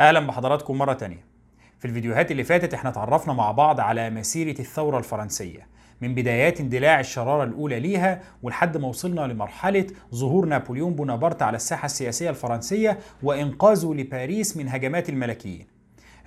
[0.00, 1.24] أهلا بحضراتكم مره تانية.
[1.78, 5.66] في الفيديوهات اللي فاتت إحنا اتعرفنا مع بعض على مسيرة الثورة الفرنسية.
[6.00, 11.86] من بدايات اندلاع الشرارة الأولى ليها ولحد ما وصلنا لمرحلة ظهور نابليون بونابرت على الساحة
[11.86, 15.66] السياسية الفرنسية وإنقاذه لباريس من هجمات الملكيين.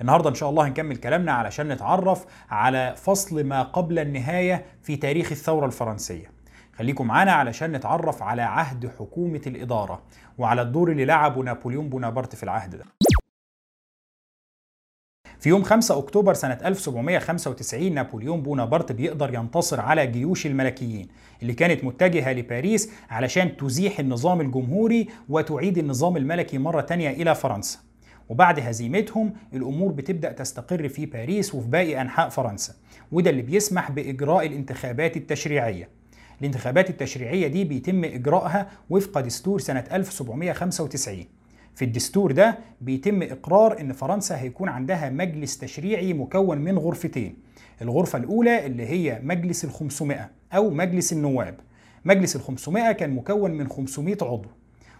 [0.02, 5.32] النهارده إن شاء الله هنكمل كلامنا علشان نتعرف على فصل ما قبل النهاية في تاريخ
[5.32, 6.32] الثورة الفرنسية.
[6.78, 10.02] خليكم معانا علشان نتعرف على عهد حكومة الإدارة
[10.38, 12.86] وعلى الدور اللي لعبه نابليون بونابرت في العهد ده.
[15.42, 21.07] في يوم 5 أكتوبر سنة 1795 نابليون بونابرت بيقدر ينتصر على جيوش الملكيين
[21.42, 27.79] اللي كانت متجهة لباريس علشان تزيح النظام الجمهوري وتعيد النظام الملكي مرة تانية إلى فرنسا.
[28.29, 32.73] وبعد هزيمتهم الأمور بتبدأ تستقر في باريس وفي باقي أنحاء فرنسا
[33.12, 35.89] وده اللي بيسمح بإجراء الانتخابات التشريعية.
[36.42, 41.26] الانتخابات التشريعية دي بيتم إجراءها وفق دستور سنة 1795
[41.75, 47.36] في الدستور ده بيتم إقرار إن فرنسا هيكون عندها مجلس تشريعي مكون من غرفتين.
[47.82, 51.60] الغرفة الأولى اللي هي مجلس الخمسمائة أو مجلس النواب.
[52.06, 54.50] مجلس الخمسمائة كان مكون من 500 عضو.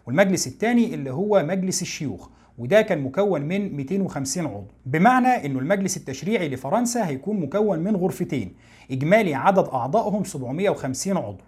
[0.06, 4.68] والمجلس الثاني اللي هو مجلس الشيوخ وده كان مكون من 250 عضو.
[4.86, 8.54] بمعنى إنه المجلس التشريعي لفرنسا هيكون مكون من غرفتين.
[8.92, 11.44] إجمالي عدد أعضائهم 750 عضو.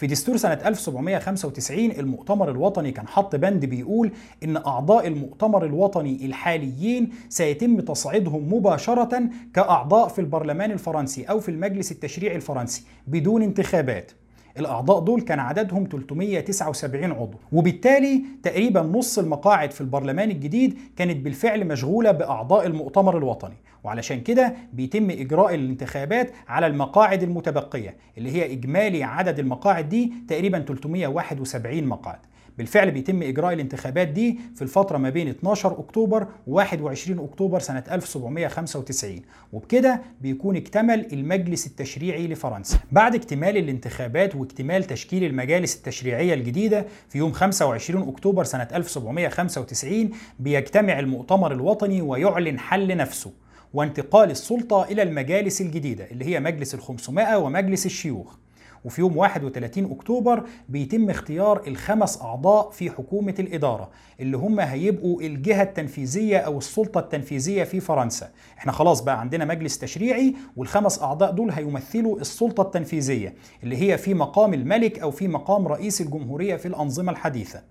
[0.00, 4.12] في دستور سنة 1795 المؤتمر الوطني كان حط بند بيقول
[4.44, 9.22] إن أعضاء المؤتمر الوطني الحاليين سيتم تصعيدهم مباشرة
[9.54, 14.12] كأعضاء في البرلمان الفرنسي أو في المجلس التشريعي الفرنسي بدون انتخابات.
[14.58, 21.66] الأعضاء دول كان عددهم 379 عضو وبالتالي تقريبا نص المقاعد في البرلمان الجديد كانت بالفعل
[21.66, 29.04] مشغولة بأعضاء المؤتمر الوطني وعلشان كده بيتم إجراء الانتخابات على المقاعد المتبقية اللي هي إجمالي
[29.04, 32.18] عدد المقاعد دي تقريبا 371 مقعد
[32.60, 37.84] بالفعل بيتم إجراء الانتخابات دي في الفترة ما بين 12 أكتوبر و 21 أكتوبر سنة
[37.90, 39.22] 1795
[39.52, 42.78] وبكده بيكون اكتمل المجلس التشريعي لفرنسا.
[42.92, 50.98] بعد اكتمال الانتخابات واكتمال تشكيل المجالس التشريعية الجديدة في يوم 25 أكتوبر سنة 1795 بيجتمع
[50.98, 53.32] المؤتمر الوطني ويعلن حل نفسه
[53.74, 58.36] وانتقال السلطة إلى المجالس الجديدة اللي هي مجلس الخمسمائة ومجلس الشيوخ.
[58.84, 65.62] وفي يوم 31 أكتوبر بيتم اختيار الخمس أعضاء في حكومة الإدارة اللي هم هيبقوا الجهة
[65.62, 68.30] التنفيذية أو السلطة التنفيذية في فرنسا.
[68.58, 74.14] إحنا خلاص بقى عندنا مجلس تشريعي والخمس أعضاء دول هيمثلوا السلطة التنفيذية اللي هي في
[74.14, 77.62] مقام الملك أو في مقام رئيس الجمهورية في الأنظمة الحديثة.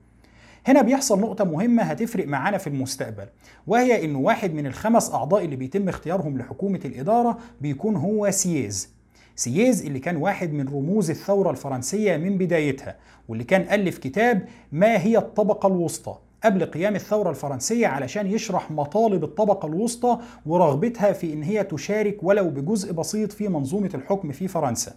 [0.67, 3.25] هنا بيحصل نقطة مهمة هتفرق معانا في المستقبل
[3.67, 8.98] وهي إن واحد من الخمس أعضاء اللي بيتم اختيارهم لحكومة الإدارة بيكون هو سييز
[9.39, 12.95] سييز اللي كان واحد من رموز الثورة الفرنسية من بدايتها
[13.27, 16.15] واللي كان ألف كتاب ما هي الطبقة الوسطى.
[16.43, 22.49] قبل قيام الثورة الفرنسية علشان يشرح مطالب الطبقة الوسطى ورغبتها في إن هي تشارك ولو
[22.49, 24.93] بجزء بسيط في منظومة الحكم في فرنسا.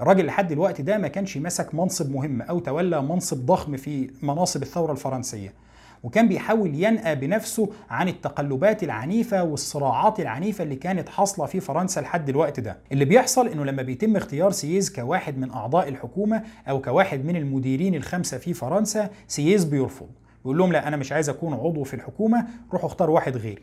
[0.00, 4.62] الراجل لحد الوقت ده ما كانش مسك منصب مهم أو تولى منصب ضخم في مناصب
[4.62, 5.54] الثورة الفرنسية.
[6.02, 12.28] وكان بيحاول ينأى بنفسه عن التقلبات العنيفة والصراعات العنيفة اللي كانت حاصلة في فرنسا لحد
[12.28, 12.78] الوقت ده.
[12.92, 17.94] اللي بيحصل إنه لما بيتم اختيار سييز كواحد من أعضاء الحكومة أو كواحد من المديرين
[17.94, 20.08] الخمسة في فرنسا سييز بيرفض.
[20.44, 23.62] بيقول لهم لا أنا مش عايز أكون عضو في الحكومة روحوا اختاروا واحد غيري.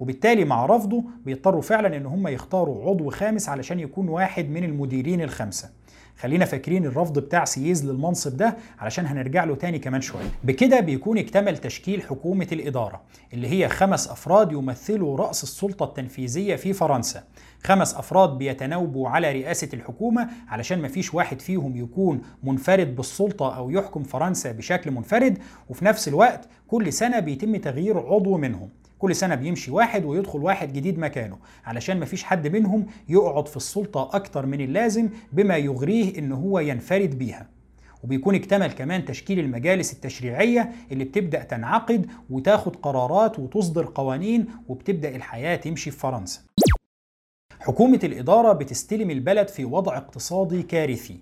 [0.00, 5.20] وبالتالي مع رفضه بيضطروا فعلا إن هم يختاروا عضو خامس علشان يكون واحد من المديرين
[5.20, 5.70] الخمسة.
[6.20, 10.30] خلينا فاكرين الرفض بتاع سييز للمنصب ده علشان هنرجع له تاني كمان شوية.
[10.44, 13.00] بكده بيكون اكتمل تشكيل حكومة الإدارة
[13.32, 17.24] اللي هي خمس أفراد يمثلوا رأس السلطة التنفيذية في فرنسا.
[17.64, 24.02] خمس أفراد بيتناوبوا على رئاسة الحكومة علشان مفيش واحد فيهم يكون منفرد بالسلطة أو يحكم
[24.02, 28.68] فرنسا بشكل منفرد وفي نفس الوقت كل سنة بيتم تغيير عضو منهم.
[28.98, 34.10] كل سنة بيمشي واحد ويدخل واحد جديد مكانه علشان مفيش حد منهم يقعد في السلطة
[34.12, 37.48] أكتر من اللازم بما يغريه إن هو ينفرد بيها.
[38.04, 45.56] وبيكون اكتمل كمان تشكيل المجالس التشريعية اللي بتبدأ تنعقد وتاخد قرارات وتصدر قوانين وبتبدأ الحياة
[45.56, 46.40] تمشي في فرنسا.
[47.60, 51.18] حكومة الإدارة بتستلم البلد في وضع اقتصادي كارثي.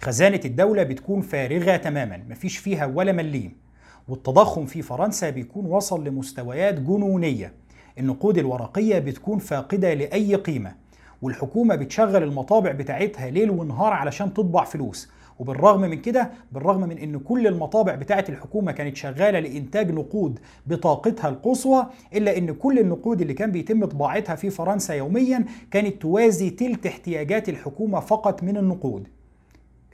[0.00, 3.65] خزانة الدولة بتكون فارغة تماما مفيش فيها ولا مليم.
[4.08, 7.52] والتضخم في فرنسا بيكون وصل لمستويات جنونية.
[7.98, 10.74] النقود الورقية بتكون فاقدة لأي قيمة
[11.22, 15.08] والحكومة بتشغل المطابع بتاعتها ليل ونهار علشان تطبع فلوس.
[15.38, 21.28] وبالرغم من كده بالرغم من إن كل المطابع بتاعه الحكومة كانت شغالة لإنتاج نقود بطاقتها
[21.28, 26.86] القصوى إلا إن كل النقود اللي كان بيتم طباعتها في فرنسا يوميا كانت توازي تلت
[26.86, 29.08] احتياجات الحكومة فقط من النقود.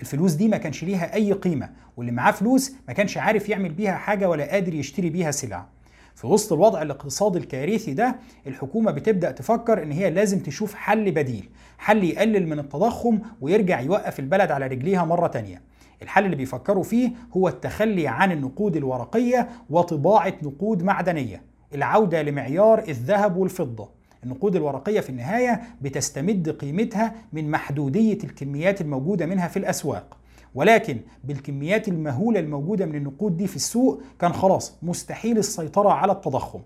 [0.00, 3.92] الفلوس دي ما كانش ليها أي قيمة واللي معاه فلوس ما كانش عارف يعمل بيها
[3.92, 5.66] حاجة ولا قادر يشتري بيها سلع
[6.14, 8.16] في وسط الوضع الاقتصادي الكارثي ده
[8.46, 11.48] الحكومة بتبدأ تفكر إن هي لازم تشوف حل بديل
[11.78, 15.62] حل يقلل من التضخم ويرجع يوقف البلد على رجليها مرة تانية.
[16.02, 21.42] الحل اللي بيفكروا فيه هو التخلي عن النقود الورقية وطباعة نقود معدنية
[21.74, 23.88] العودة لمعيار الذهب والفضة.
[24.24, 30.16] النقود الورقية في النهاية بتستمد قيمتها من محدودية الكميات الموجودة منها في الأسواق.
[30.54, 36.60] ولكن بالكميات المهولة الموجودة من النقود دي في السوق كان خلاص مستحيل السيطرة على التضخم.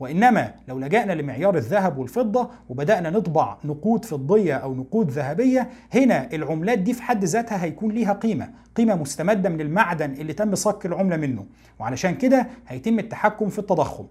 [0.00, 6.78] وإنما لو لجأنا لمعيار الذهب والفضة وبدأنا نطبع نقود فضية أو نقود ذهبية هنا العملات
[6.78, 11.16] دي في حد ذاتها هيكون ليها قيمة قيمة مستمدة من المعدن اللي تم صك العملة
[11.16, 11.46] منه.
[11.78, 14.04] وعلشان كده هيتم التحكم في التضخم.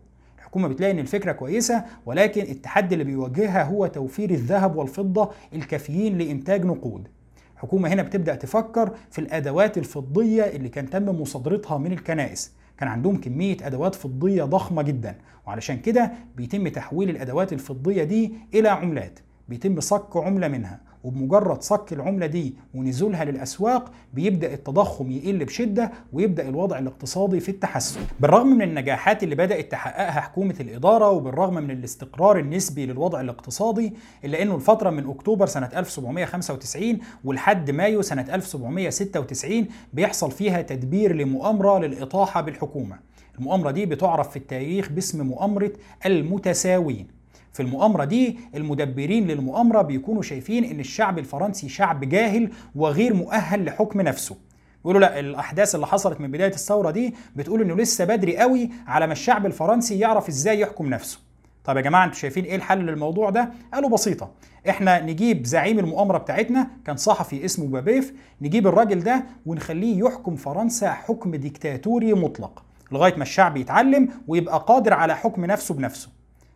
[0.56, 6.66] الحكومة بتلاقي إن الفكرة كويسة ولكن التحدي اللي بيواجهها هو توفير الذهب والفضة الكافيين لإنتاج
[6.66, 7.07] نقود.
[7.54, 12.52] الحكومة هنا بتبدأ تفكر في الأدوات الفضية اللي كان تم مصادرتها من الكنائس.
[12.78, 15.16] كان عندهم كمية أدوات فضية ضخمة جدا
[15.48, 19.19] وعلشان كده بيتم تحويل الأدوات الفضية دي إلى عملات.
[19.50, 20.80] بيتم صك عملة منها.
[21.06, 28.00] وبمجرد صك العملة دي ونزولها للأسواق بيبدأ التضخم يقل بشدة ويبدأ الوضع الاقتصادي في التحسن.
[28.19, 33.94] بالرغم من النجاحات اللي بدأت تحققها حكومة الإدارة وبالرغم من الاستقرار النسبي للوضع الاقتصادي
[34.25, 41.80] إلا أنه الفترة من أكتوبر سنة 1795 ولحد مايو سنة 1796 بيحصل فيها تدبير لمؤامرة
[41.80, 43.00] للإطاحة بالحكومة.
[43.40, 45.72] المؤامرة دي بتعرف في التاريخ باسم مؤامرة
[46.06, 47.14] المتساوين.
[47.56, 54.02] في المؤامرة دي المدبرين للمؤامرة بيكونوا شايفين إن الشعب الفرنسي شعب جاهل وغير مؤهل لحكم
[54.02, 54.36] نفسه.
[54.84, 59.07] بيقولوا لا الأحداث اللي حصلت من بداية الثورة دي بتقول إنه لسه بدري قوي على
[59.07, 61.19] ما الشعب الفرنسي يعرف إزاي يحكم نفسه.
[61.66, 64.31] طب يا جماعة أنتوا شايفين إيه الحل للموضوع ده؟ قالوا بسيطة
[64.69, 70.92] إحنا نجيب زعيم المؤامرة بتاعتنا كان صحفي اسمه بابيف نجيب الراجل ده ونخليه يحكم فرنسا
[70.92, 76.14] حكم ديكتاتوري مطلق لغاية ما الشعب يتعلم ويبقى قادر على حكم نفسه بنفسه.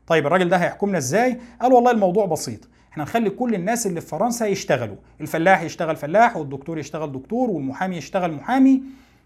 [0.10, 2.68] طيب الراجل ده هيحكمنا إزاي؟ قال والله الموضوع بسيط.
[2.92, 4.96] إحنا نخلي كل الناس اللي في فرنسا يشتغلوا.
[5.22, 8.82] الفلاح يشتغل فلاح والدكتور يشتغل دكتور والمحامي يشتغل محامي.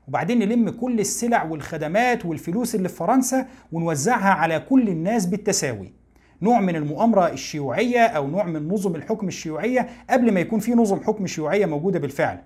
[0.08, 5.94] وبعدين نلم كل السلع والخدمات والفلوس اللي في فرنسا ونوزعها على كل الناس بالتساوي.
[6.42, 11.00] نوع من المؤامرة الشيوعية أو نوع من نظم الحكم الشيوعية قبل ما يكون في نظم
[11.04, 12.40] حكم شيوعية موجودة بالفعل.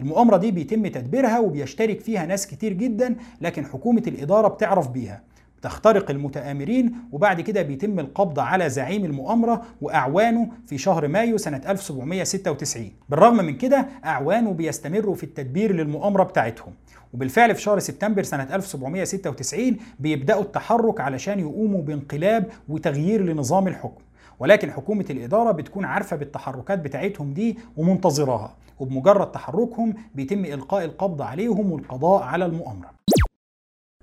[0.00, 5.22] المؤامرة دي بيتم تدبيرها وبيشترك فيها ناس كتير جدا لكن حكومة الإدارة بتعرف بيها.
[5.66, 12.90] تخترق المتآمرين وبعد كده بيتم القبض على زعيم المؤامرة وأعوانه في شهر مايو سنة 1796
[13.08, 16.72] بالرغم من كده أعوانه بيستمروا في التدبير للمؤامرة بتاعتهم.
[17.14, 24.02] وبالفعل في شهر سبتمبر سنة 1796 بيبدأوا التحرك علشان يقوموا بانقلاب وتغيير لنظام الحكم.
[24.38, 28.54] ولكن حكومة الإدارة بتكون عارفة بالتحركات بتاعتهم دي ومنتظراها.
[28.78, 32.90] وبمجرد تحركهم بيتم إلقاء القبض عليهم والقضاء على المؤامرة.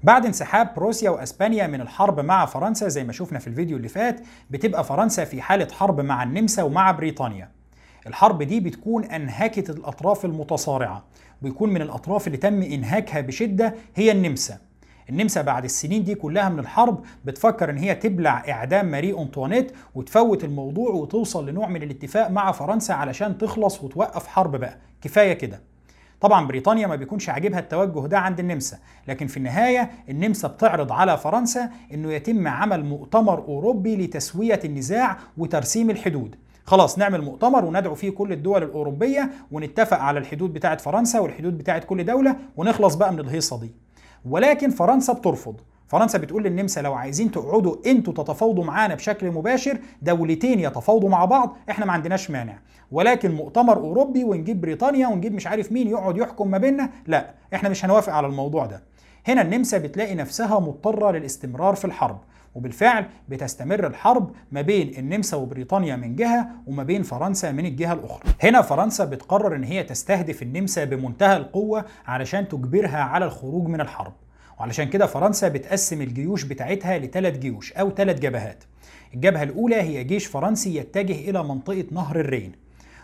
[0.04, 4.22] بعد انسحاب بروسيا وأسبانيا من الحرب مع فرنسا زي ما شفنا في الفيديو اللي فات
[4.50, 7.50] بتبقى فرنسا في حالة حرب مع النمسا ومع بريطانيا.
[8.08, 11.04] الحرب دي بتكون أنهكت الأطراف المتصارعة
[11.42, 14.58] ويكون من الأطراف اللي تم إنهاكها بشدة هي النمسا.
[15.10, 20.44] النمسا بعد السنين دي كلها من الحرب بتفكر إن هي تبلع إعدام ماري أنطوانيت وتفوت
[20.44, 24.78] الموضوع وتوصل لنوع من الاتفاق مع فرنسا علشان تخلص وتوقف حرب بقى.
[25.02, 25.62] كفاية كده.
[26.24, 28.78] طبعا بريطانيا ما بيكونش عاجبها التوجه ده عند النمسا
[29.08, 35.90] لكن في النهاية النمسا بتعرض على فرنسا إنه يتم عمل مؤتمر أوروبي لتسوية النزاع وترسيم
[35.90, 36.36] الحدود.
[36.66, 41.80] خلاص نعمل مؤتمر وندعو فيه كل الدول الأوروبية ونتفق على الحدود بتاعة فرنسا والحدود بتاعة
[41.80, 43.72] كل دولة ونخلص بقى من الهيصة دي.
[44.26, 45.56] ولكن فرنسا بترفض.
[45.94, 51.58] فرنسا بتقول للنمسا لو عايزين تقعدوا أنتوا تتفاوضوا معانا بشكل مباشر دولتين يتفاوضوا مع بعض
[51.70, 52.58] إحنا ما عندناش مانع
[52.92, 57.70] ولكن مؤتمر أوروبي ونجيب بريطانيا ونجيب مش عارف مين يقعد يحكم ما بيننا لا إحنا
[57.70, 58.84] مش هنوافق على الموضوع ده
[59.28, 62.18] هنا النمسا بتلاقي نفسها مضطرة للاستمرار في الحرب
[62.56, 68.22] وبالفعل بتستمر الحرب ما بين النمسا وبريطانيا من جهة وما بين فرنسا من الجهة الأخرى.
[68.44, 74.14] هنا فرنسا بتقرر إن هي تستهدف النمسا بمنتهى القوة علشان تجبرها على الخروج من الحرب.
[74.60, 78.64] وعلشان كده فرنسا بتقسم الجيوش بتاعتها لثلاث جيوش أو ثلاث جبهات.
[79.14, 82.52] الجبهة الأولى هي جيش فرنسي يتجه إلى منطقة نهر الرين.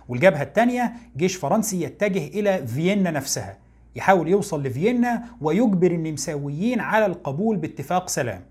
[0.10, 3.58] والجبهة الثانية جيش فرنسي يتجه إلى فيينا نفسها.
[3.96, 8.42] يحاول يوصل لفيينا ويجبر النمساويين على القبول باتفاق سلام.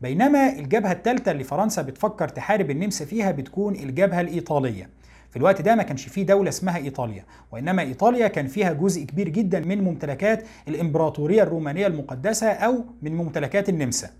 [0.00, 4.88] بينما الجبهة الثالثة اللي فرنسا بتفكر تحارب النمسا فيها بتكون الجبهة الإيطالية
[5.34, 9.28] في الوقت ده ما كانش فيه دولة اسمها إيطاليا وإنما إيطاليا كان فيها جزء كبير
[9.28, 14.10] جدا من ممتلكات الإمبراطورية الرومانية المقدسة أو من ممتلكات النمسا.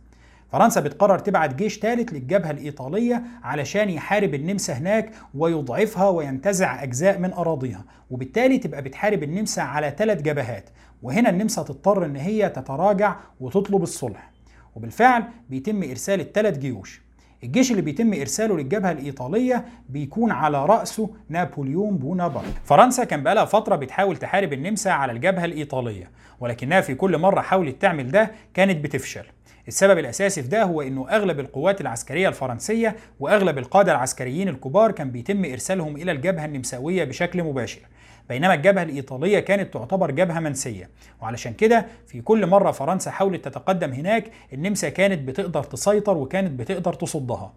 [0.52, 7.33] فرنسا بتقرر تبعت جيش ثالث للجبهة الإيطالية علشان يحارب النمسا هناك ويضعفها وينتزع أجزاء من
[7.33, 10.71] أراضيها وبالتالي تبقى بتحارب النمسا على ثلاث جبهات
[11.02, 14.30] وهنا النمسا تضطر إن هي تتراجع وتطلب الصلح.
[14.75, 17.03] وبالفعل بيتم إرسال الثلاث جيوش.
[17.44, 22.44] الجيش اللي بيتم إرساله للجبهة الإيطالية بيكون على رأسه نابليون بونابرت.
[22.64, 26.10] فرنسا كان بقالها فترة بتحاول تحارب النمسا على الجبهة الإيطالية
[26.40, 29.24] ولكنها في كل مرة حاولت تعمل ده كانت بتفشل.
[29.68, 35.10] السبب الأساسي في ده هو إنه أغلب القوات العسكرية الفرنسية وأغلب القادة العسكريين الكبار كان
[35.10, 37.80] بيتم إرسالهم إلى الجبهة النمساوية بشكل مباشر.
[38.28, 40.90] بينما الجبهة الإيطالية كانت تعتبر جبهة منسية.
[41.23, 46.93] وعلشان كده في كل مرة فرنسا حاولت تتقدم هناك النمسا كانت بتقدر تسيطر وكانت بتقدر
[46.93, 47.52] تصدها.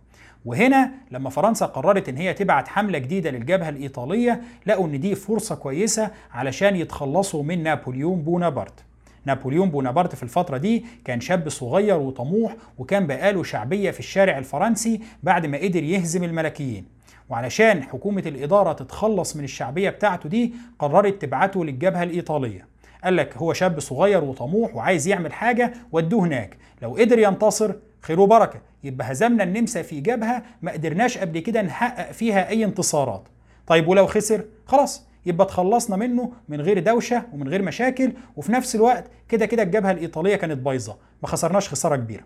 [0.45, 5.55] وهنا لما فرنسا قررت إن هي تبعت حملة جديدة للجبهة الإيطالية لقوا إن دي فرصة
[5.55, 8.83] كويسة علشان يتخلصوا من نابليون بونابرت.
[9.25, 15.01] نابليون بونابرت في الفترة دي كان شاب صغير وطموح وكان بقاله شعبية في الشارع الفرنسي
[15.23, 16.96] بعد ما قدر يهزم الملكيين.
[17.29, 22.67] وعلشان حكومة الإدارة تتخلص من الشعبية بتاعته دي قررت تبعته للجبهة الإيطالية.
[23.03, 26.57] قال لك هو شاب صغير وطموح وعايز يعمل حاجة ودوه هناك.
[26.81, 28.59] لو قدر ينتصر خير وبركة.
[28.83, 33.23] يبقى هزمنا النمسا في جبهة ما قدرناش قبل كده نحقق فيها أي انتصارات.
[33.67, 35.07] طيب ولو خسر؟ خلاص.
[35.25, 39.91] يبقى تخلصنا منه من غير دوشة ومن غير مشاكل وفي نفس الوقت كده كده الجبهة
[39.91, 40.97] الإيطالية كانت بايظة.
[41.21, 42.23] ما خسرناش خسارة كبيرة.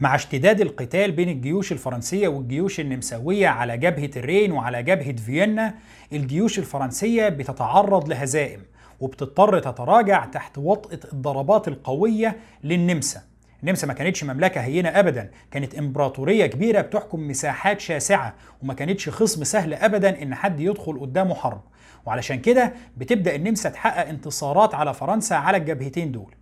[0.00, 5.74] مع اشتداد القتال بين الجيوش الفرنسية والجيوش النمساوية على جبهة الرين وعلى جبهة فيينا
[6.12, 8.60] الجيوش الفرنسية بتتعرض لهزائم
[9.00, 13.22] وبتضطر تتراجع تحت وطأة الضربات القوية للنمسا.
[13.62, 19.44] النمسا ما كانتش مملكة هينة أبدا كانت إمبراطورية كبيرة بتحكم مساحات شاسعة وما كانتش خصم
[19.44, 21.60] سهل أبدا إن حد يدخل قدامه حرب.
[22.06, 26.34] وعلشان كده بتبدأ النمسا تحقق انتصارات على فرنسا على الجبهتين دول.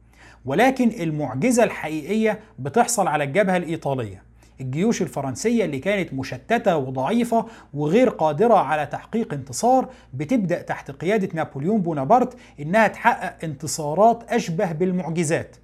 [0.44, 4.22] ولكن المعجزة الحقيقية بتحصل على الجبهة الإيطالية
[4.60, 11.80] الجيوش الفرنسية اللي كانت مشتتة وضعيفة وغير قادرة على تحقيق انتصار بتبدأ تحت قيادة نابليون
[11.82, 15.56] بونابرت إنها تحقق انتصارات أشبه بالمعجزات.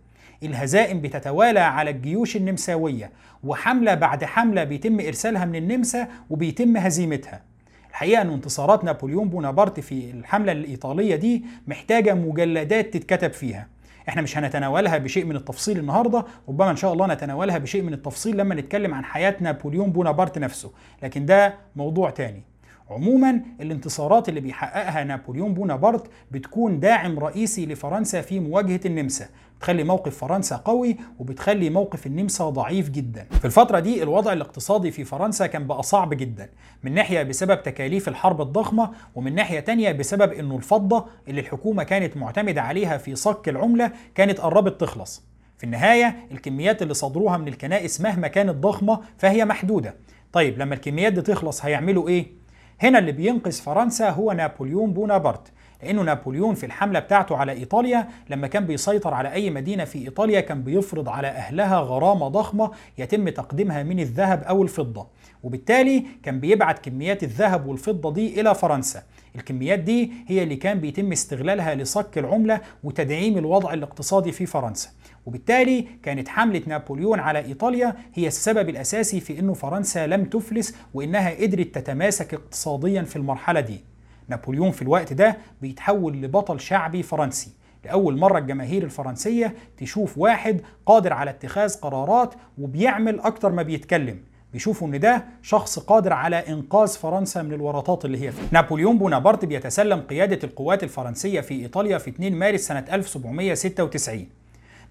[0.42, 3.10] الهزائم بتتوالى على الجيوش النمساوية
[3.44, 7.42] وحملة بعد حملة بيتم إرسالها من النمسا وبيتم هزيمتها.
[7.90, 13.66] الحقيقة أن انتصارات نابليون بونابرت في الحملة الإيطالية دي محتاجة مجلدات تتكتب فيها.
[14.08, 18.36] إحنا مش هنتناولها بشيء من التفصيل النهارده ربما إن شاء الله نتناولها بشيء من التفصيل
[18.36, 20.70] لما نتكلم عن حياة نابليون بونابرت نفسه.
[21.02, 22.49] لكن ده موضوع تاني.
[22.90, 29.28] عموما الانتصارات اللي بيحققها نابليون بونابرت بتكون داعم رئيسي لفرنسا في مواجهة النمسا.
[29.58, 33.26] بتخلي موقف فرنسا قوي وبتخلي موقف النمسا ضعيف جدا.
[33.30, 36.48] في الفترة دي الوضع الاقتصادي في فرنسا كان بقى صعب جدا
[36.82, 42.16] من ناحية بسبب تكاليف الحرب الضخمة ومن ناحية تانية بسبب إنه الفضة اللي الحكومة كانت
[42.16, 45.22] معتمدة عليها في صك العملة كانت قربت تخلص.
[45.58, 49.94] في النهاية الكميات اللي صدروها من الكنائس مهما كانت ضخمة فهي محدودة.
[50.32, 52.39] طيب لما الكميات دي تخلص هيعملوا إيه؟
[52.82, 58.46] هنا اللي بينقذ فرنسا هو نابليون بونابرت لأنه نابليون في الحملة بتاعته على إيطاليا لما
[58.46, 63.82] كان بيسيطر على أي مدينة في إيطاليا كان بيفرض على أهلها غرامة ضخمة يتم تقديمها
[63.82, 65.06] من الذهب أو الفضة.
[65.42, 69.02] وبالتالي كان بيبعت كميات الذهب والفضة دي إلى فرنسا.
[69.36, 74.88] الكميات دي هي اللي كان بيتم استغلالها لصك العملة وتدعيم الوضع الاقتصادي في فرنسا.
[75.26, 81.30] وبالتالي كانت حملة نابليون على إيطاليا هي السبب الأساسي في أنه فرنسا لم تفلس وإنها
[81.30, 83.84] قدرت تتماسك اقتصاديا في المرحلة دي.
[84.28, 87.50] نابليون في الوقت ده بيتحول لبطل شعبي فرنسي.
[87.84, 94.18] لأول مرة الجماهير الفرنسية تشوف واحد قادر على اتخاذ قرارات وبيعمل أكتر ما بيتكلم.
[94.52, 98.44] بيشوفوا إن ده شخص قادر على إنقاذ فرنسا من الورطات اللي هي فيها.
[98.52, 104.26] نابليون بونابرت بيتسلم قيادة القوات الفرنسية في إيطاليا في 2 مارس سنة 1796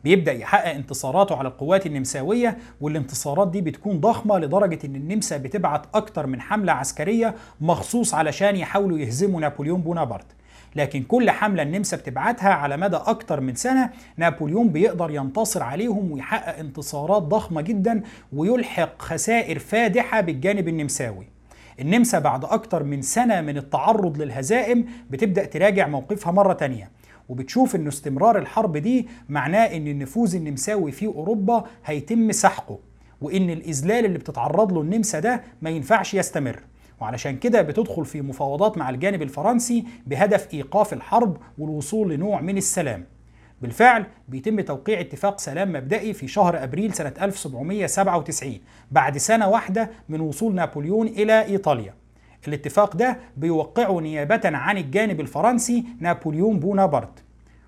[0.03, 6.27] بيبدأ يحقق انتصاراته على القوات النمساوية والانتصارات دي بتكون ضخمة لدرجة إن النمسا بتبعت أكتر
[6.27, 10.25] من حملة عسكرية مخصوص علشان يحاولوا يهزموا نابليون بونابرت.
[10.75, 16.60] لكن كل حملة النمسا بتبعتها على مدى أكتر من سنة نابليون بيقدر ينتصر عليهم ويحقق
[16.60, 18.03] انتصارات ضخمة جدا
[18.34, 21.27] ويلحق خسائر فادحة بالجانب النمساوي.
[21.79, 26.99] النمسا بعد أكتر من سنة من التعرض للهزائم بتبدأ تراجع موقفها مرة تانية.
[27.30, 32.80] وبتشوف ان استمرار الحرب دي معناه إن النفوذ النمساوي في أوروبا هيتم سحقه
[33.22, 36.60] وإن الإذلال اللي بتتعرض له النمسا ده ما ينفعش يستمر.
[37.02, 43.06] وعلشان كده بتدخل في مفاوضات مع الجانب الفرنسي بهدف إيقاف الحرب والوصول لنوع من السلام.
[43.62, 48.60] بالفعل بيتم توقيع اتفاق سلام مبدئي في شهر أبريل سنة 1797
[48.92, 51.94] بعد سنة واحدة من وصول نابليون إلى إيطاليا.
[52.48, 57.24] الاتفاق ده بيوقعه نيابة عن الجانب الفرنسي نابليون بونابرت.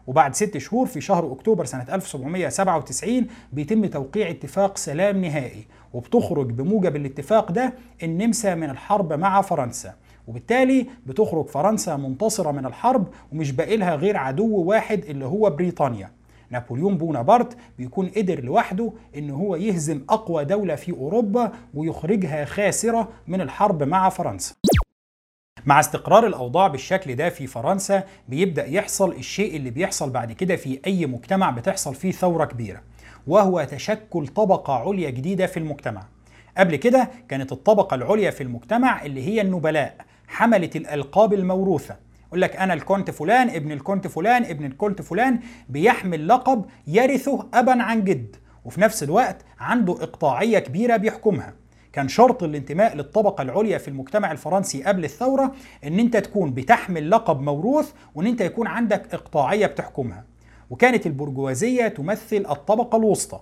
[0.08, 5.66] وبعد ست شهور في شهر أكتوبر سنة 1797 بيتم توقيع اتفاق سلام نهائي.
[5.94, 7.74] وبتخرج بموجب الاتفاق ده
[8.04, 9.94] النمسا من الحرب مع فرنسا.
[10.28, 16.12] وبالتالي بتخرج فرنسا منتصرة من الحرب ومش باقي لها غير عدو واحد اللي هو بريطانيا.
[16.52, 23.42] نابليون بونابرت بيكون قدر لوحده إن هو يهزم أقوى دولة في أوروبا ويخرجها خاسرة من
[23.42, 24.56] الحرب مع فرنسا.
[25.66, 30.80] مع استقرار الأوضاع بالشكل ده في فرنسا بيبدأ يحصل الشيء اللي بيحصل بعد كده في
[30.88, 32.82] أي مجتمع بتحصل فيه ثورة كبيرة
[33.28, 36.04] وهو تشكل طبقة عليا جديدة في المجتمع.
[36.58, 39.96] قبل كده كانت الطبقة العليا في المجتمع اللي هي النبلاء
[40.28, 41.96] حمله الألقاب الموروثة.
[42.32, 47.84] يقول لك أنا الكونت فلان ابن الكونت فلان ابن الكونت فلان بيحمل لقب يرثه أبا
[47.84, 48.36] عن جد.
[48.66, 51.54] وفي نفس الوقت عنده إقطاعية كبيرة بيحكمها.
[51.94, 55.52] كان شرط الانتماء للطبقة العليا في المجتمع الفرنسي قبل الثورة
[55.84, 60.24] إن أنت تكون بتحمل لقب موروث وإن أنت يكون عندك إقطاعية بتحكمها.
[60.70, 63.40] وكانت البرجوازية تمثل الطبقة الوسطى.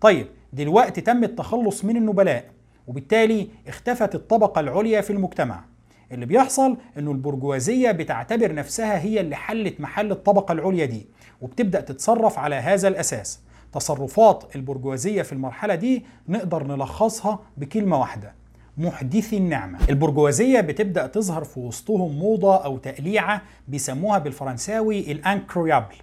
[0.00, 2.44] طيب دلوقتي تم التخلص من النبلاء
[2.86, 5.71] وبالتالي اختفت الطبقة العليا في المجتمع.
[6.12, 11.06] اللي بيحصل إنه البرجوازية بتعتبر نفسها هي اللي حلت محل الطبقة العليا دي
[11.40, 13.40] وبتبدأ تتصرف على هذا الأساس.
[13.72, 18.34] تصرفات البرجوازية في المرحلة دي نقدر نلخصها بكلمة واحدة
[18.78, 19.78] محدثي النعمة.
[19.90, 25.94] البرجوازية بتبدأ تظهر في وسطهم موضة أو تقليعة بيسموها بالفرنساوي الانكرويابل.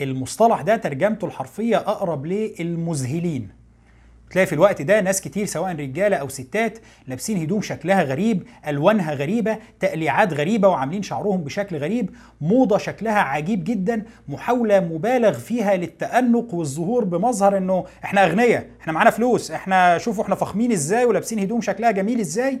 [0.00, 3.63] المصطلح ده ترجمته الحرفية أقرب للمذهلين.
[4.34, 9.14] تلاقي في الوقت ده ناس كتير سواء رجالة أو ستات لابسين هدوم شكلها غريب ألوانها
[9.14, 12.10] غريبة تقليعات غريبة وعاملين شعرهم بشكل غريب.
[12.40, 19.10] موضة شكلها عجيب جدا محاولة مبالغ فيها للتأنق والظهور بمظهر إنه إحنا أغنياء إحنا معانا
[19.10, 22.60] فلوس إحنا شوفوا إحنا فخمين إزاي ولابسين هدوم شكلها جميل إزاي.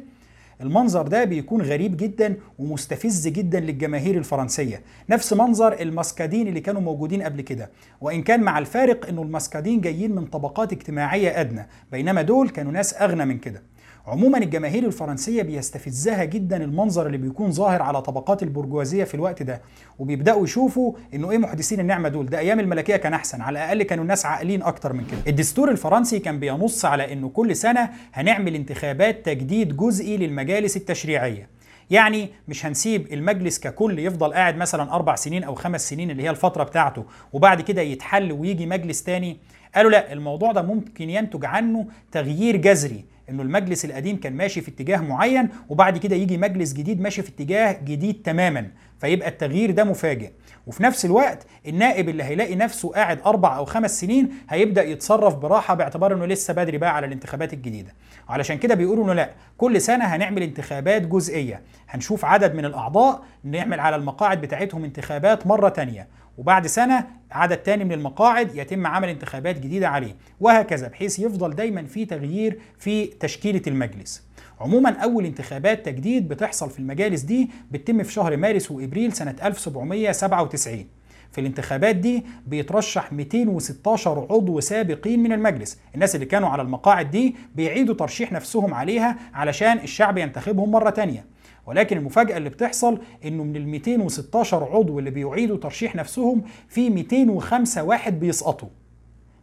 [0.64, 4.80] المنظر ده بيكون غريب جدا ومستفز جدا للجماهير الفرنسية.
[5.10, 7.70] نفس منظر الماسكادين اللي كانوا موجودين قبل كده.
[8.00, 12.94] وإن كان مع الفارق أنه الماسكادين جايين من طبقات اجتماعية أدنى بينما دول كانوا ناس
[12.94, 13.62] أغنى من كده.
[14.06, 19.60] عموما الجماهير الفرنسية بيستفزها جدا المنظر اللي بيكون ظاهر على طبقات البرجوازية في الوقت ده
[19.98, 24.02] وبيبدأوا يشوفوا إنه إيه محدثين النعمة دول؟ ده أيام الملكية كان أحسن على الأقل كانوا
[24.04, 25.18] الناس عاقلين أكتر من كده.
[25.26, 31.48] الدستور الفرنسي كان بينص على إنه كل سنة هنعمل انتخابات تجديد جزئي للمجالس التشريعية.
[31.90, 36.30] يعني مش هنسيب المجلس ككل يفضل قاعد مثلا أربع سنين أو خمس سنين اللي هي
[36.30, 39.36] الفترة بتاعته وبعد كده يتحل ويجي مجلس تاني؟
[39.74, 43.13] قالوا لا الموضوع ده ممكن ينتج عنه تغيير جذري.
[43.30, 47.28] انه المجلس القديم كان ماشي في اتجاه معين وبعد كده يجي مجلس جديد ماشي في
[47.28, 48.70] اتجاه جديد تماما.
[49.04, 50.30] فيبقى التغيير ده مفاجئ.
[50.66, 55.74] وفي نفس الوقت النائب اللي هيلاقي نفسه قاعد أربع أو خمس سنين هيبدأ يتصرف براحة
[55.74, 57.94] باعتبار إنه لسه بدري بقى على الانتخابات الجديدة.
[58.28, 61.62] وعلشان كده بيقولوا إنه لا كل سنة هنعمل انتخابات جزئية.
[61.88, 66.08] هنشوف عدد من الأعضاء نعمل على المقاعد بتاعتهم انتخابات مرة تانية.
[66.38, 70.16] وبعد سنة عدد تاني من المقاعد يتم عمل انتخابات جديدة عليه.
[70.40, 74.22] وهكذا بحيث يفضل دايما في تغيير في تشكيلة المجلس.
[74.60, 80.86] عموما أول انتخابات تجديد بتحصل في المجالس دي بتتم في شهر مارس وإبريل سنة 1797
[81.32, 85.78] في الانتخابات دي بيترشح 216 عضو سابقين من المجلس.
[85.94, 91.24] الناس اللي كانوا على المقاعد دي بيعيدوا ترشيح نفسهم عليها علشان الشعب ينتخبهم مرة تانية.
[91.66, 97.82] ولكن المفاجأة اللي بتحصل إنه من ال 216 عضو اللي بيعيدوا ترشيح نفسهم في 205
[97.84, 98.68] واحد بيسقطوا.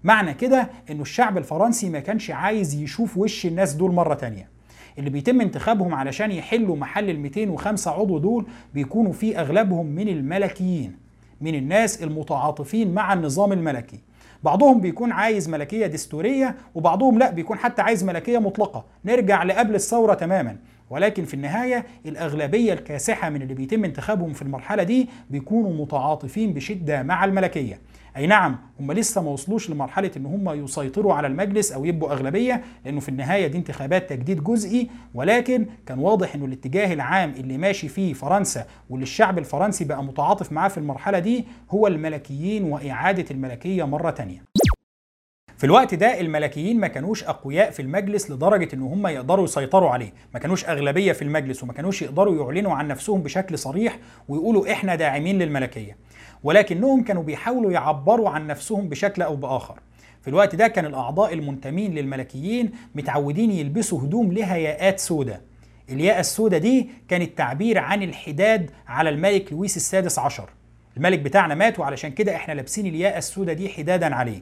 [0.03, 4.50] معنى كده إنه الشعب الفرنسي ما كانش عايز يشوف وش الناس دول مرة تانية.
[4.97, 10.95] اللي بيتم انتخابهم علشان يحلوا محل ال 205 عضو دول بيكونوا في أغلبهم من الملكيين
[11.41, 13.99] من الناس المتعاطفين مع النظام الملكي.
[14.43, 18.85] بعضهم بيكون عايز ملكية دستورية وبعضهم لا بيكون حتى عايز ملكية مطلقة.
[19.05, 20.57] نرجع لقبل الثورة تماما.
[20.89, 27.03] ولكن في النهاية الأغلبية الكاسحة من اللي بيتم انتخابهم في المرحلة دي بيكونوا متعاطفين بشدة
[27.03, 27.79] مع الملكية.
[28.17, 32.63] أي نعم هم لسه ما وصلوش لمرحلة إن هم يسيطروا على المجلس أو يبقوا أغلبية
[32.85, 37.87] لأنه في النهاية دي انتخابات تجديد جزئي ولكن كان واضح إنه الاتجاه العام اللي ماشي
[37.87, 43.83] فيه فرنسا واللي الشعب الفرنسي بقى متعاطف معاه في المرحلة دي هو الملكيين وإعادة الملكية
[43.83, 44.43] مرة ثانية
[45.57, 50.13] في الوقت ده الملكيين ما كانوش أقوياء في المجلس لدرجة إن هم يقدروا يسيطروا عليه
[50.33, 53.97] ما كانوش أغلبية في المجلس وما كانوش يقدروا يعلنوا عن نفسهم بشكل صريح
[54.29, 55.97] ويقولوا إحنا داعمين للملكية.
[56.43, 59.79] ولكنهم كانوا بيحاولوا يعبروا عن نفسهم بشكل أو بآخر.
[60.21, 65.41] في الوقت ده كان الأعضاء المنتمين للملكيين متعودين يلبسوا هدوم لها ياءات سوداء
[65.89, 70.49] الياء السوداء دي كانت تعبير عن الحداد على الملك لويس السادس عشر.
[70.97, 74.41] الملك بتاعنا مات وعلشان كده إحنا لابسين الياء السوداء دي حدادا عليه.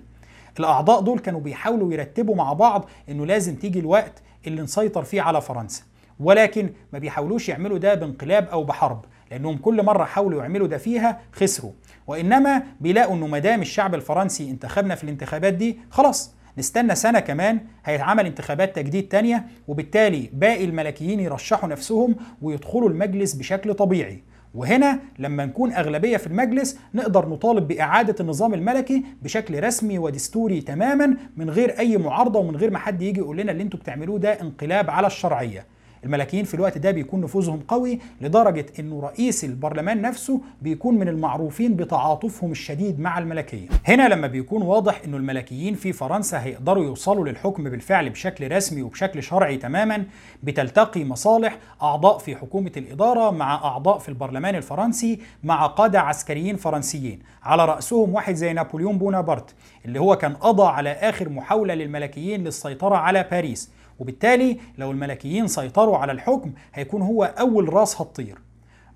[0.60, 5.42] الأعضاء دول كانوا بيحاولوا يرتبوا مع بعض إنه لازم تيجي الوقت اللي نسيطر فيه على
[5.42, 5.84] فرنسا.
[6.20, 11.20] ولكن ما بيحاولوش يعملوا ده بانقلاب أو بحرب لأنهم كل مرة حاولوا يعملوا ده فيها
[11.34, 11.72] خسروا.
[12.10, 17.60] وإنما بيلاقوا إنه ما دام الشعب الفرنسي انتخبنا في الانتخابات دي خلاص نستنى سنة كمان
[17.86, 24.24] هيتعمل انتخابات تجديد تانية وبالتالي باقي الملكيين يرشحوا نفسهم ويدخلوا المجلس بشكل طبيعي.
[24.56, 31.18] وهنا لما نكون أغلبية في المجلس نقدر نطالب بإعادة النظام الملكي بشكل رسمي ودستوري تماما
[31.38, 34.42] من غير أي معارضة ومن غير ما حد يجي يقول لنا اللي أنتوا بتعملوه ده
[34.42, 35.66] انقلاب على الشرعية.
[36.06, 41.76] الملكيين في الوقت ده بيكون نفوذهم قوي لدرجة إنه رئيس البرلمان نفسه بيكون من المعروفين
[41.76, 47.64] بتعاطفهم الشديد مع الملكية هنا لما بيكون واضح إنه الملكيين في فرنسا هيقدروا يوصلوا للحكم
[47.64, 50.06] بالفعل بشكل رسمي وبشكل شرعي تماما
[50.44, 57.20] بتلتقي مصالح أعضاء في حكومة الإدارة مع أعضاء في البرلمان الفرنسي مع قادة عسكريين فرنسيين.
[57.44, 59.54] على رأسهم واحد زي نابليون بونابرت
[59.86, 63.72] اللي هو كان قضى على آخر محاولة للملكيين للسيطرة على باريس.
[64.00, 68.38] وبالتالي لو الملكيين سيطروا على الحكم هيكون هو أول راس هتطير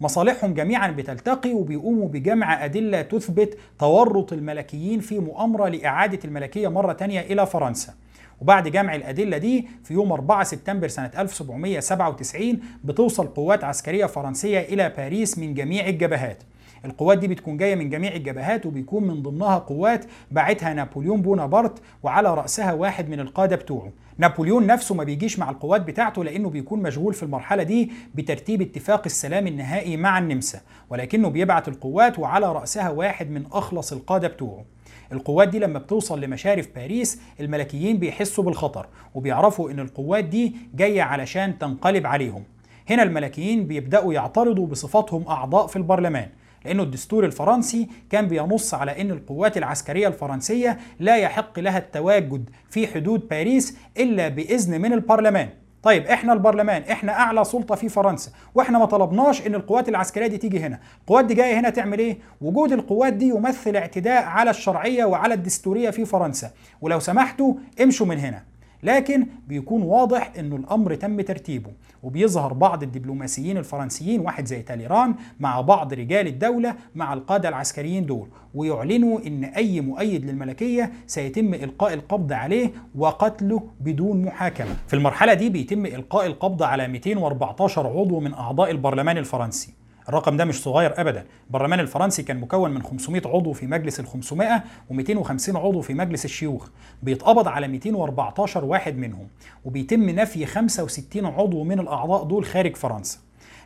[0.02, 7.22] مصالحهم جميعا بتلتقي وبيقوموا بجمع أدلة تثبت تورط الملكيين في مؤامرة لإعادة الملكية مرة تانية
[7.22, 7.94] إلى فرنسا.
[8.42, 14.94] وبعد جمع الأدلة دي في يوم 4 سبتمبر سنة 1797 بتوصل قوات عسكرية فرنسية إلى
[14.98, 16.44] باريس من جميع الجبهات.
[16.86, 22.34] القوات دي بتكون جاية من جميع الجبهات وبيكون من ضمنها قوات باعتها نابليون بونابرت وعلى
[22.34, 23.92] رأسها واحد من القادة بتوعه.
[24.18, 29.02] نابليون نفسه ما بيجيش مع القوات بتاعته لأنه بيكون مشغول في المرحلة دي بترتيب اتفاق
[29.06, 34.66] السلام النهائي مع النمسا ولكنه بيبعت القوات وعلى رأسها واحد من أخلص القادة بتوعه.
[35.12, 41.60] القوات دي لما بتوصل لمشارف باريس الملكيين بيحسوا بالخطر وبيعرفوا إن القوات دي جاية علشان
[41.60, 42.44] تنقلب عليهم.
[42.90, 46.30] هنا الملكيين بيبدأوا يعترضوا بصفتهم أعضاء في البرلمان
[46.66, 52.88] لأنه الدستور الفرنسي كان بينص على أن القوات العسكرية الفرنسية لا يحق لها التواجد في
[52.88, 55.50] حدود باريس إلا بإذن من البرلمان.
[55.84, 60.38] طيب إحنا البرلمان إحنا أعلى سلطة في فرنسا وإحنا ما طلبناش إن القوات العسكرية دي
[60.38, 60.80] تيجي هنا.
[61.02, 65.90] القوات دي جاية هنا تعمل إيه؟ وجود القوات دي يمثل اعتداء على الشرعية وعلى الدستورية
[65.90, 66.52] في فرنسا.
[66.82, 68.44] ولو سمحتوا امشوا من هنا.
[68.84, 71.72] لكن بيكون واضح إنه الأمر تم ترتيبه
[72.04, 78.28] وبيظهر بعض الدبلوماسيين الفرنسيين واحد زي تاليران مع بعض رجال الدولة مع القادة العسكريين دول
[78.56, 84.76] ويعلنوا إن أي مؤيد للملكية سيتم إلقاء القبض عليه وقتله بدون محاكمة.
[84.88, 89.74] في المرحلة دي بيتم إلقاء القبض على 214 عضو من أعضاء البرلمان الفرنسي.
[90.10, 91.26] الرقم ده مش صغير ابدا.
[91.48, 96.26] البرلمان الفرنسي كان مكون من 500 عضو في مجلس ال 500 و250 عضو في مجلس
[96.26, 96.70] الشيوخ.
[97.04, 99.28] بيتقبض على 214 واحد منهم
[99.66, 103.18] وبيتم نفي 65 عضو من الأعضاء دول خارج فرنسا.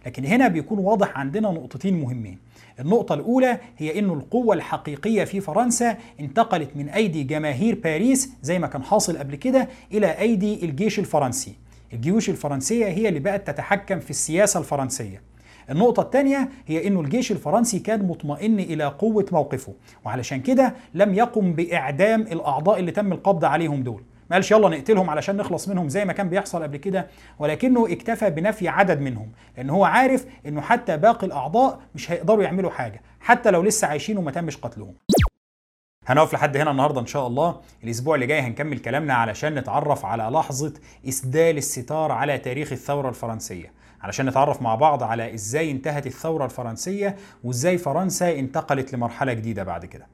[0.06, 2.38] لكن هنا بيكون واضح عندنا نقطتين مهمين.
[2.80, 8.68] النقطة الأولى هي أن القوة الحقيقية في فرنسا انتقلت من أيدي جماهير باريس زي ما
[8.68, 11.56] كان حاصل قبل كده إلى أيدي الجيش الفرنسي.
[11.94, 15.22] الجيوش الفرنسية هي اللي بقت تتحكم في السياسة الفرنسية.
[15.70, 19.74] النقطة الثانية هي أنه الجيش الفرنسي كان مطمئن إلى قوة موقفه
[20.06, 24.04] وعلشان كده لم يقم بإعدام الأعضاء اللي تم القبض عليهم دول.
[24.30, 27.08] ما قالش يلا نقتلهم علشان نخلص منهم زي ما كان بيحصل قبل كده
[27.40, 32.72] ولكنه اكتفى بنفي عدد منهم لأن هو عارف إنه حتى باقي الأعضاء مش هيقدروا يعملوا
[32.72, 34.94] حاجة حتى لو لسه عايشين وما تمش قتلهم.
[36.08, 37.60] هنقف لحد هنا النهارده إن شاء الله.
[37.84, 40.74] الأسبوع اللي جاي هنكمل كلامنا علشان نتعرف على لحظة
[41.08, 43.72] إسدال الستار على تاريخ الثورة الفرنسية.
[44.02, 49.86] علشان نتعرف مع بعض على إزاي انتهت الثورة الفرنسية وإزاي فرنسا انتقلت لمرحلة جديدة بعد
[49.86, 50.08] كده.